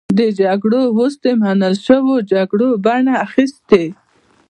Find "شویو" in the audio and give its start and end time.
1.85-2.15